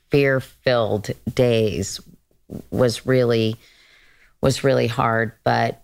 [0.10, 2.00] fear filled days
[2.72, 3.56] was really
[4.42, 5.34] was really hard.
[5.44, 5.82] But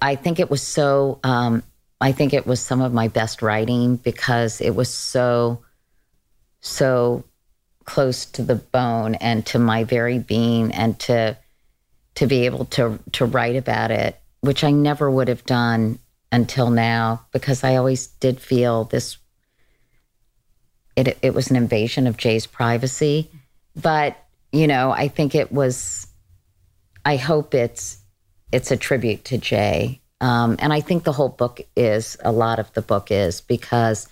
[0.00, 1.62] i think it was so um,
[2.00, 5.62] i think it was some of my best writing because it was so
[6.60, 7.24] so
[7.84, 11.36] close to the bone and to my very being and to
[12.14, 15.98] to be able to to write about it which i never would have done
[16.30, 19.16] until now because i always did feel this
[21.06, 23.30] it, it was an invasion of Jay's privacy.
[23.80, 24.16] But,
[24.50, 26.08] you know, I think it was,
[27.04, 27.98] I hope it's,
[28.50, 30.00] it's a tribute to Jay.
[30.20, 34.08] Um, and I think the whole book is, a lot of the book is because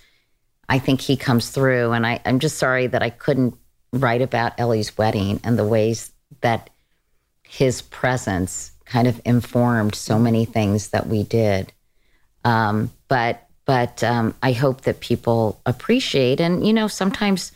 [0.69, 1.91] I think he comes through.
[1.91, 3.55] And I, I'm just sorry that I couldn't
[3.91, 6.69] write about Ellie's wedding and the ways that
[7.43, 11.73] his presence kind of informed so many things that we did.
[12.45, 16.39] Um, but but um, I hope that people appreciate.
[16.39, 17.51] And you know, sometimes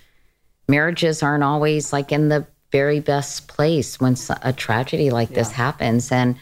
[0.68, 6.12] marriages aren't always like in the very best place when a tragedy like this happens.
[6.12, 6.38] And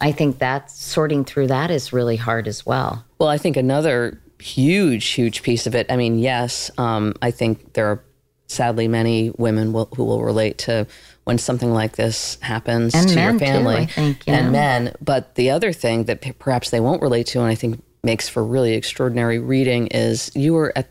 [0.00, 3.04] I think that sorting through that is really hard as well.
[3.18, 5.86] Well, I think another huge, huge piece of it.
[5.90, 8.02] I mean, yes, um, I think there are
[8.46, 10.86] sadly many women will, who will relate to
[11.24, 14.94] when something like this happens And to your too, family I think, you and men.
[15.00, 18.44] But the other thing that perhaps they won't relate to, and I think makes for
[18.44, 20.88] really extraordinary reading, is you were at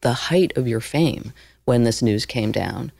[0.00, 1.32] the height of your fame
[1.64, 2.92] when this news came down.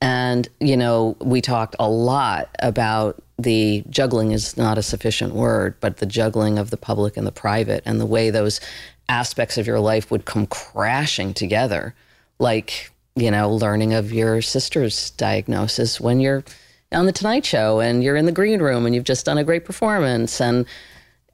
[0.00, 5.76] And, you know, we talked a lot about the juggling is not a sufficient word,
[5.80, 8.60] but the juggling of the public and the private and the way those
[9.08, 11.94] aspects of your life would come crashing together.
[12.38, 16.44] Like, you know, learning of your sister's diagnosis when you're
[16.90, 19.44] on the Tonight Show and you're in the green room and you've just done a
[19.44, 20.40] great performance.
[20.40, 20.66] And,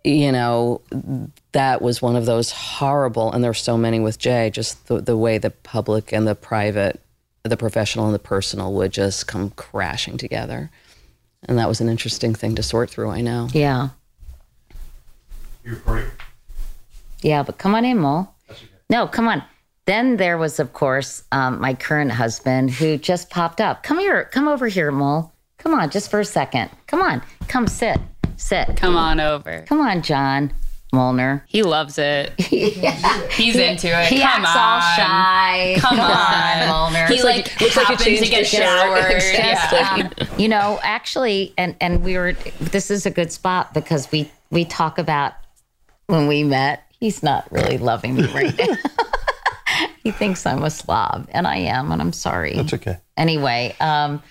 [0.04, 0.80] you know,
[1.52, 5.16] that was one of those horrible, and there's so many with Jay, just the, the
[5.16, 7.00] way the public and the private,
[7.42, 10.70] the professional and the personal would just come crashing together.
[11.44, 13.48] And that was an interesting thing to sort through, I know.
[13.52, 13.90] Yeah.
[17.22, 18.28] Yeah, but come on in, Mo.
[18.90, 19.42] No, come on.
[19.86, 23.82] Then there was, of course, um, my current husband who just popped up.
[23.82, 24.24] Come here.
[24.24, 25.32] Come over here, Mo.
[25.58, 26.70] Come on, just for a second.
[26.86, 27.22] Come on.
[27.48, 27.98] Come sit.
[28.38, 28.76] Sit.
[28.76, 29.64] Come on over.
[29.68, 30.52] Come on, John
[30.94, 31.42] Molner.
[31.46, 32.32] He loves it.
[32.40, 32.74] He's
[33.54, 34.06] He- into it.
[34.06, 34.56] he Come acts on.
[34.56, 35.76] all shy.
[35.80, 37.06] Come Come on, on, Molner.
[37.08, 39.12] He like, like- looks like he happens to get showered.
[39.18, 40.26] Exactly.
[40.26, 40.36] Yeah.
[40.38, 42.32] you know, actually, and and we were.
[42.60, 45.34] This is a good spot because we we talk about
[46.06, 46.84] when we met.
[47.00, 48.76] He's not really loving me right now.
[50.02, 52.54] he thinks I'm a slob, and I am, and I'm sorry.
[52.56, 52.98] That's okay.
[53.16, 54.22] Anyway, um,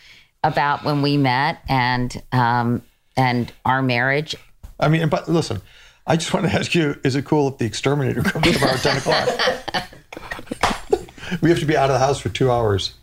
[0.43, 2.81] about when we met and um,
[3.17, 4.35] and our marriage.
[4.79, 5.61] I mean, but listen,
[6.05, 8.79] I just want to ask you: Is it cool if the exterminator comes tomorrow at
[8.79, 9.27] ten o'clock?
[11.41, 12.93] we have to be out of the house for two hours.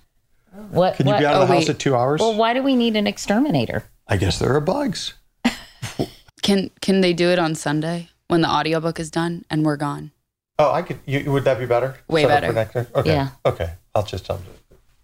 [0.71, 0.97] What?
[0.97, 1.71] Can you what- be out of oh, the house wait.
[1.71, 2.21] at two hours?
[2.21, 3.85] Well, why do we need an exterminator?
[4.07, 5.15] I guess there are bugs.
[6.43, 10.11] Can can they do it on Sunday when the audiobook is done and we're gone?
[10.59, 10.99] Oh, I could.
[11.07, 11.97] You, would that be better?
[12.07, 12.47] Way Set better.
[12.49, 12.87] for next week?
[12.95, 13.11] Okay.
[13.11, 13.29] Yeah.
[13.47, 13.71] Okay.
[13.95, 14.47] I'll just tell them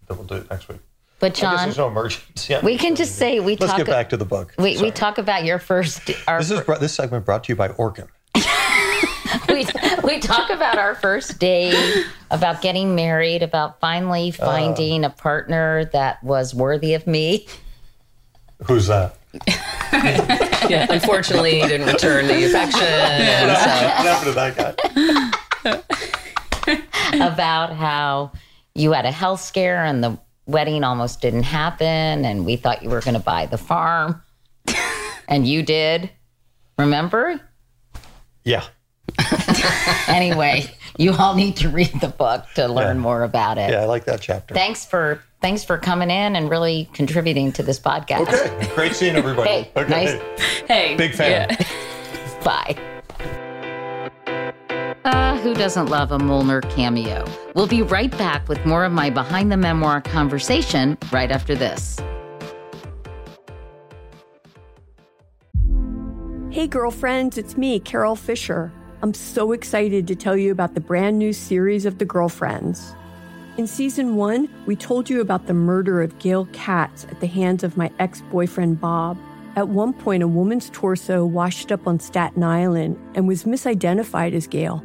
[0.06, 0.80] that we'll do it next week.
[1.20, 2.56] But I guess John, there's no emergency.
[2.62, 3.78] we can just say we talk Let's talk.
[3.86, 4.54] get back to the book.
[4.58, 6.10] We, we talk about your first.
[6.26, 8.08] Our, This is this segment brought to you by Orkin.
[9.48, 9.66] we,
[10.02, 13.74] we talk about our first date, about getting married, about Uh.
[13.80, 17.46] finally finding a partner that was worthy of me.
[18.64, 19.16] Who's that?
[20.68, 22.82] yeah, unfortunately, he didn't return the affection.
[22.82, 25.82] and so- What happened to that
[27.16, 27.26] guy?
[27.26, 28.32] about how
[28.74, 30.18] you had a health scare and the
[30.51, 34.22] wedding almost didn't happen, and we thought you were going to buy the farm,
[35.28, 36.11] and you did.
[36.78, 37.40] Remember?
[38.44, 38.64] Yeah.
[40.09, 40.64] Anyway,
[40.98, 43.03] you all need to read the book to learn Yeah.
[43.03, 43.70] more about it.
[43.70, 44.55] Yeah, I like that chapter.
[44.55, 48.22] Thanks for thanks for coming in and really contributing to this podcast.
[48.22, 48.74] Okay.
[48.74, 49.48] Great seeing everybody.
[49.48, 49.88] Hey, okay.
[49.88, 50.40] nice.
[50.66, 51.57] Hey, Big fan.
[52.44, 52.76] Bye.
[55.43, 57.24] Who doesn't love a Molner cameo?
[57.55, 61.99] We'll be right back with more of my behind the memoir conversation right after this.
[66.51, 68.70] Hey, girlfriends, it's me, Carol Fisher.
[69.01, 72.95] I'm so excited to tell you about the brand new series of The Girlfriends.
[73.57, 77.64] In season one, we told you about the murder of Gail Katz at the hands
[77.64, 79.16] of my ex boyfriend, Bob.
[79.57, 84.47] At one point, a woman's torso washed up on Staten Island and was misidentified as
[84.47, 84.84] Gail.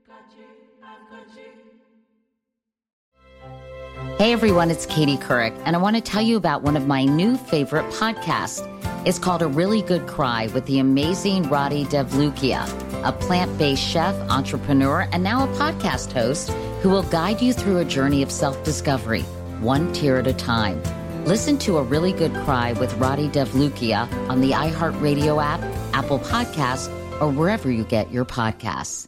[4.21, 7.05] Hey everyone, it's Katie Couric, and I want to tell you about one of my
[7.05, 8.61] new favorite podcasts.
[9.03, 12.61] It's called A Really Good Cry with the amazing Radhi Devlukia,
[13.03, 16.51] a plant based chef, entrepreneur, and now a podcast host
[16.83, 19.23] who will guide you through a journey of self discovery,
[19.59, 20.79] one tear at a time.
[21.25, 25.61] Listen to A Really Good Cry with Radhi Devlukia on the iHeartRadio app,
[25.95, 29.07] Apple Podcasts, or wherever you get your podcasts.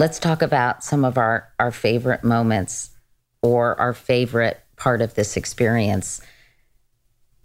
[0.00, 2.90] Let's talk about some of our our favorite moments
[3.42, 6.22] or our favorite part of this experience.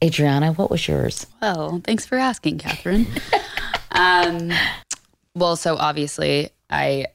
[0.02, 1.28] Adriana, what was yours?
[1.42, 3.08] Well, thanks for asking, Catherine.
[3.92, 4.52] um,
[5.36, 7.08] well, so obviously, I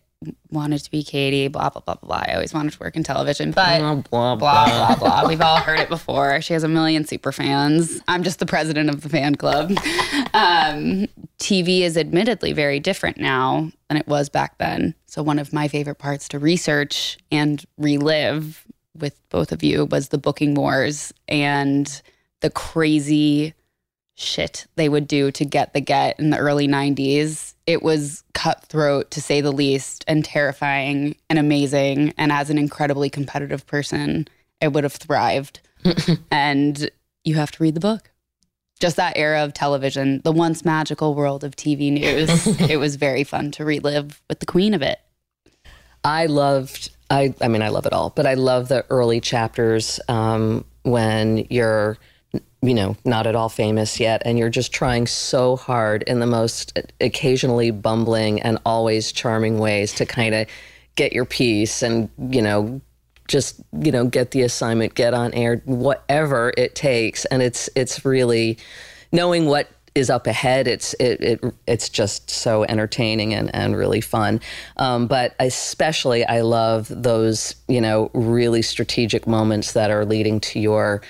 [0.51, 2.25] wanted to be Katie, blah, blah, blah, blah, blah.
[2.27, 5.29] I always wanted to work in television, but Blah, blah, blah, blah, blah.
[5.29, 6.41] We've all heard it before.
[6.43, 8.01] She has a million super fans.
[8.07, 9.71] I'm just the president of the fan club.
[10.35, 11.07] Um,
[11.39, 14.95] TV is admittedly very different now than it was back then.
[15.07, 18.65] So, one of my favorite parts to research and relive
[18.97, 22.03] with both of you was the booking wars and
[22.41, 23.55] the crazy
[24.21, 27.55] shit they would do to get the get in the early 90s.
[27.67, 32.13] It was cutthroat to say the least and terrifying and amazing.
[32.17, 34.29] And as an incredibly competitive person,
[34.61, 35.61] it would have thrived.
[36.31, 36.91] and
[37.25, 38.11] you have to read the book.
[38.79, 42.47] Just that era of television, the once magical world of TV news.
[42.71, 45.01] it was very fun to relive with the queen of it.
[46.03, 46.91] I loved.
[47.11, 47.35] I.
[47.43, 51.99] I mean, I love it all, but I love the early chapters um, when you're
[52.63, 56.27] you know, not at all famous yet, and you're just trying so hard in the
[56.27, 60.47] most occasionally bumbling and always charming ways to kind of
[60.97, 62.81] get your piece and, you know,
[63.29, 67.25] just, you know, get the assignment, get on air, whatever it takes.
[67.27, 68.59] And it's it's really
[69.13, 70.69] knowing what is up ahead.
[70.69, 74.41] It's it, it it's just so entertaining and, and really fun.
[74.77, 80.61] Um, but especially, I love those you know really strategic moments that are leading to
[80.61, 81.03] your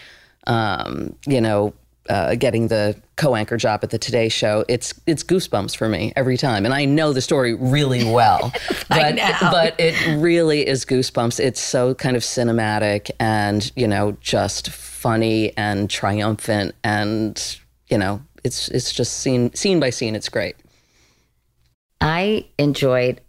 [0.47, 1.73] um, you know
[2.09, 4.65] uh, getting the co-anchor job at the Today Show.
[4.69, 8.53] It's it's goosebumps for me every time, and I know the story really well,
[8.89, 11.39] but but it really is goosebumps.
[11.39, 18.21] It's so kind of cinematic and you know just funny and triumphant and you know
[18.45, 20.15] it's it's just scene scene by scene.
[20.15, 20.57] It's great.
[22.01, 23.21] I enjoyed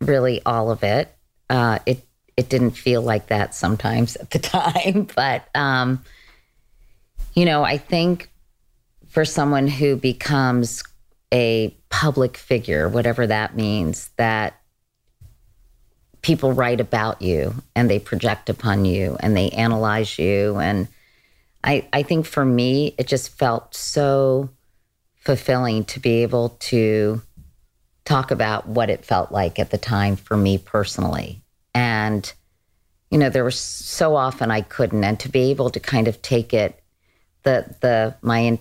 [0.00, 1.14] really all of it.
[1.50, 2.04] Uh, it
[2.36, 6.04] it didn't feel like that sometimes at the time, but um,
[7.38, 8.32] you know, I think
[9.06, 10.82] for someone who becomes
[11.32, 14.60] a public figure, whatever that means, that
[16.20, 20.88] people write about you and they project upon you and they analyze you and
[21.62, 24.50] I, I think for me it just felt so
[25.14, 27.22] fulfilling to be able to
[28.04, 31.40] talk about what it felt like at the time for me personally.
[31.72, 32.32] And,
[33.12, 35.04] you know, there was so often I couldn't.
[35.04, 36.82] And to be able to kind of take it,
[37.48, 38.58] the, the, my in,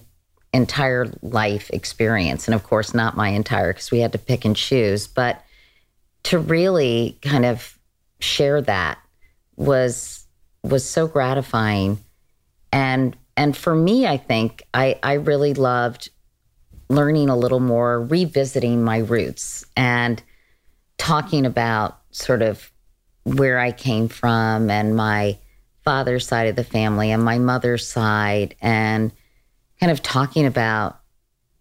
[0.53, 4.55] entire life experience, and of course, not my entire, because we had to pick and
[4.55, 5.43] choose, but
[6.23, 7.77] to really kind of
[8.19, 8.97] share that
[9.57, 10.25] was,
[10.63, 11.99] was so gratifying.
[12.71, 16.09] And, and for me, I think I, I really loved
[16.89, 20.23] learning a little more, revisiting my roots and
[20.97, 22.71] talking about sort of
[23.23, 25.37] where I came from and my
[25.87, 29.09] father's side of the family and my mother's side, and
[29.79, 30.99] kind of talking about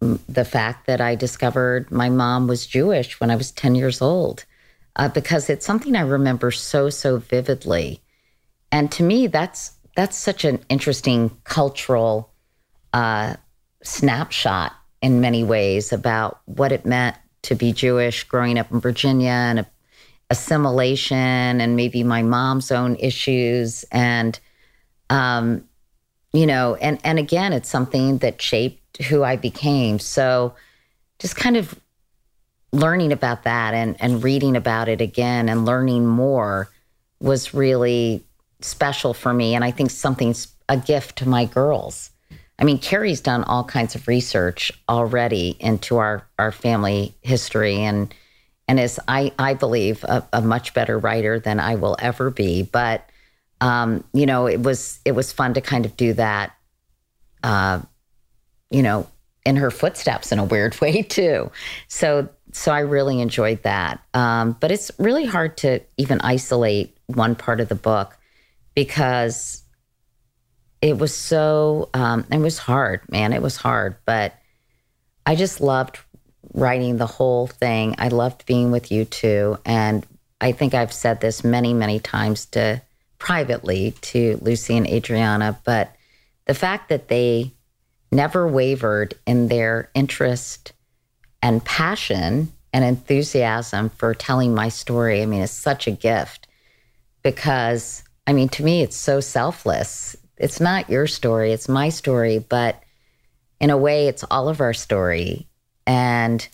[0.01, 4.43] the fact that I discovered my mom was Jewish when I was 10 years old,
[4.97, 8.01] uh, because it's something I remember so, so vividly.
[8.69, 12.29] And to me, that's that's such an interesting cultural
[12.91, 13.37] uh,
[13.81, 19.29] snapshot in many ways about what it meant to be Jewish growing up in Virginia
[19.29, 19.65] and
[20.29, 23.83] assimilation and maybe my mom's own issues.
[23.91, 24.39] And
[25.09, 25.63] um
[26.33, 29.99] you know and and again it's something that shaped who I became.
[29.99, 30.55] So
[31.19, 31.79] just kind of
[32.71, 36.69] learning about that and and reading about it again and learning more
[37.19, 38.23] was really
[38.61, 39.55] special for me.
[39.55, 42.11] And I think something's a gift to my girls.
[42.59, 48.13] I mean, Carrie's done all kinds of research already into our, our family history and
[48.67, 52.63] and is I, I believe a, a much better writer than I will ever be.
[52.63, 53.09] But
[53.61, 56.53] um, you know, it was it was fun to kind of do that
[57.43, 57.81] uh,
[58.69, 59.07] you know,
[59.45, 61.51] in her footsteps in a weird way too.
[61.87, 64.01] So so I really enjoyed that.
[64.13, 68.17] Um, but it's really hard to even isolate one part of the book
[68.73, 69.63] because
[70.81, 74.33] it was so um, it was hard man it was hard but
[75.25, 75.97] i just loved
[76.53, 80.05] writing the whole thing i loved being with you too and
[80.41, 82.81] i think i've said this many many times to
[83.19, 85.95] privately to lucy and adriana but
[86.45, 87.51] the fact that they
[88.11, 90.71] never wavered in their interest
[91.41, 96.47] and passion and enthusiasm for telling my story i mean it's such a gift
[97.23, 102.39] because i mean to me it's so selfless it's not your story, it's my story,
[102.39, 102.81] but
[103.59, 105.47] in a way, it's all of our story.
[105.87, 106.47] And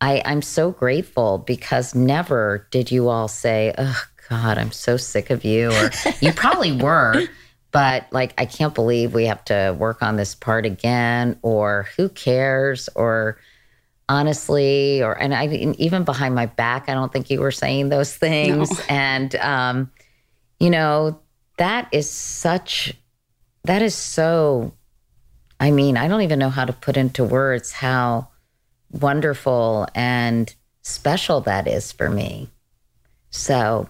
[0.00, 5.30] I, I'm so grateful because never did you all say, oh, God, I'm so sick
[5.30, 5.70] of you.
[5.72, 7.26] Or you probably were,
[7.72, 12.08] but like, I can't believe we have to work on this part again, or who
[12.08, 13.38] cares, or
[14.08, 18.14] honestly, or, and I even behind my back, I don't think you were saying those
[18.14, 18.70] things.
[18.70, 18.84] No.
[18.88, 19.90] And, um,
[20.60, 21.20] you know,
[21.56, 22.94] that is such
[23.64, 24.72] that is so,
[25.60, 28.28] I mean, I don't even know how to put into words how
[28.90, 32.48] wonderful and special that is for me.
[33.30, 33.88] So,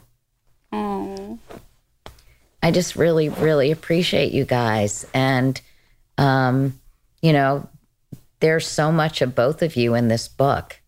[0.73, 1.39] Aww.
[2.63, 5.07] I just really, really appreciate you guys.
[5.15, 5.61] And,
[6.17, 6.79] um,
[7.23, 7.69] you know,
[8.41, 10.81] there's so much of both of you in this book.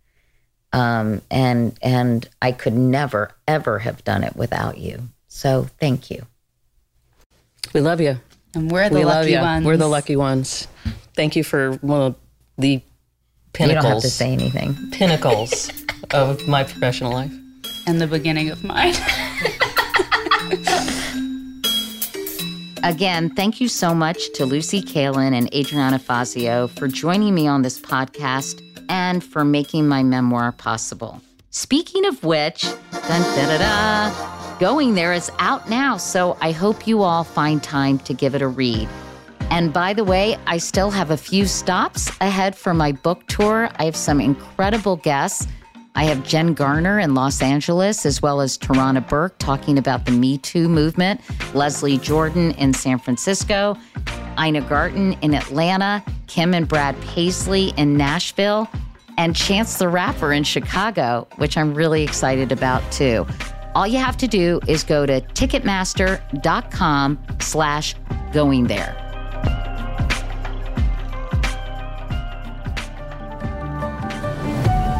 [0.73, 5.09] Um, and and I could never ever have done it without you.
[5.27, 6.27] So thank you.
[7.75, 8.21] We love you.
[8.55, 9.67] And we're the we lucky ones.
[9.67, 10.69] We're the lucky ones.
[11.15, 12.15] Thank you for one of
[12.57, 12.83] the
[13.53, 13.77] pinnacles.
[13.77, 14.77] You don't have to say anything.
[14.91, 15.71] Pinnacles
[16.11, 17.33] of my professional life.
[17.87, 18.95] And the beginning of mine.
[22.83, 27.63] Again, thank you so much to Lucy Kaylin and Adriana Fazio for joining me on
[27.63, 31.21] this podcast and for making my memoir possible.
[31.51, 36.87] Speaking of which, dun, da, da, da, Going There is out now, so I hope
[36.87, 38.89] you all find time to give it a read.
[39.51, 43.69] And by the way, I still have a few stops ahead for my book tour.
[43.77, 45.47] I have some incredible guests.
[45.97, 50.13] I have Jen Garner in Los Angeles, as well as Tarana Burke talking about the
[50.13, 51.21] Me Too movement,
[51.53, 53.77] Leslie Jordan in San Francisco,
[54.39, 58.69] Ina Garten in Atlanta, Kim and Brad Paisley in Nashville,
[59.19, 63.27] and Chance the Rapper in Chicago, which I'm really excited about too.
[63.75, 67.95] All you have to do is go to ticketmaster.com slash
[68.33, 69.10] going there.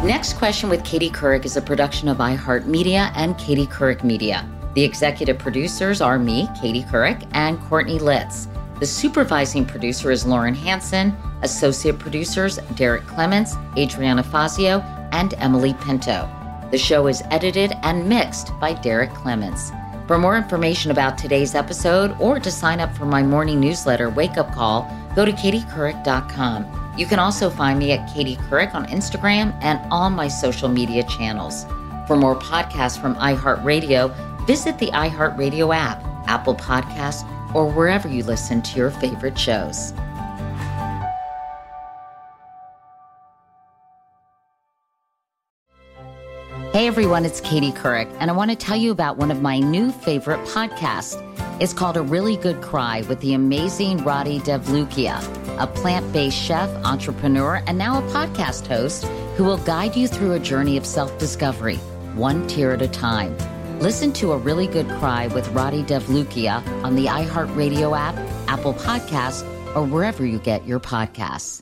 [0.03, 4.49] Next Question with Katie Couric is a production of iHeartMedia and Katie Couric Media.
[4.73, 8.47] The executive producers are me, Katie Couric, and Courtney Litz.
[8.79, 11.15] The supervising producer is Lauren Hanson.
[11.43, 14.79] Associate producers Derek Clements, Adriana Fazio,
[15.11, 16.27] and Emily Pinto.
[16.71, 19.71] The show is edited and mixed by Derek Clements.
[20.07, 24.37] For more information about today's episode or to sign up for my morning newsletter, Wake
[24.39, 26.80] Up Call, go to katiecouric.com.
[27.01, 31.01] You can also find me at Katie Couric on Instagram and all my social media
[31.01, 31.65] channels.
[32.05, 37.25] For more podcasts from iHeartRadio, visit the iHeartRadio app, Apple Podcasts,
[37.55, 39.93] or wherever you listen to your favorite shows.
[46.71, 49.57] Hey everyone, it's Katie Couric, and I want to tell you about one of my
[49.57, 51.17] new favorite podcasts.
[51.59, 56.69] It's called A Really Good Cry with the amazing Radhi Devlukia, a plant based chef,
[56.83, 59.05] entrepreneur, and now a podcast host
[59.35, 61.77] who will guide you through a journey of self discovery,
[62.15, 63.37] one tear at a time.
[63.79, 68.15] Listen to A Really Good Cry with Radhi Devlukia on the iHeartRadio app,
[68.47, 69.43] Apple Podcasts,
[69.75, 71.61] or wherever you get your podcasts.